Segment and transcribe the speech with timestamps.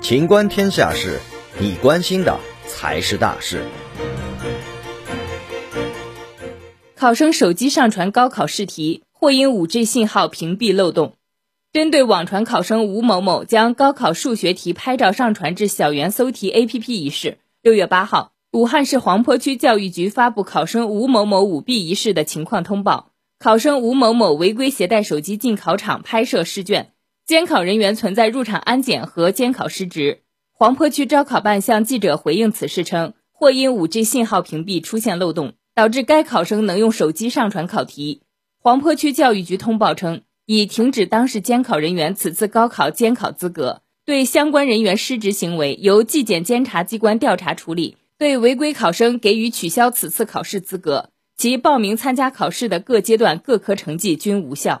[0.00, 1.20] 情观天下事，
[1.58, 3.62] 你关心的才是大事。
[6.94, 11.12] 考生手机上传高考试题，或因 5G 信号屏蔽漏洞。
[11.72, 23.10] 针对网传考生吴某某将高考数学题拍照上传至小猿搜题 APP 一事，六月八号，武汉市黄陂区教育局发布考生吴某某舞弊一事的情况通报。
[23.38, 26.92] 考生吴某某违规携带手机进考场拍摄试卷。
[27.28, 30.22] 监考人员存在入场安检和监考失职。
[30.54, 38.22] 黄陂区招考办向记者回应此事称，或因 5G 信号屏蔽出现漏洞，导致该考生能用手机上传考题。
[38.62, 54.80] 黄陂区教育局通报称，已停止当事监考人员此次高考监考资格，对相关人员失职行为由纪检监察机关调查处理，对违规考生给予取消此次考试资格，其报名参加考试的各阶段各科成绩均无效。